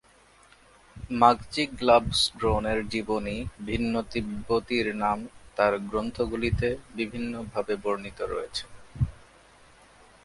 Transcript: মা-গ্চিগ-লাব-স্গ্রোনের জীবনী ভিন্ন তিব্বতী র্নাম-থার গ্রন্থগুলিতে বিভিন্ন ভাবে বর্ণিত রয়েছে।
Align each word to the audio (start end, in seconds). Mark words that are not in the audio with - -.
মা-গ্চিগ-লাব-স্গ্রোনের 1.11 2.79
জীবনী 2.89 3.37
ভিন্ন 3.65 3.93
তিব্বতী 4.11 4.77
র্নাম-থার 4.87 5.73
গ্রন্থগুলিতে 5.89 6.67
বিভিন্ন 6.95 7.33
ভাবে 7.53 7.73
বর্ণিত 7.75 8.19
রয়েছে। 8.23 8.63